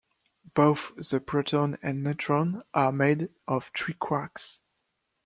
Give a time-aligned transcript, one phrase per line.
[0.55, 4.57] Both the proton and neutron are made of three quarks.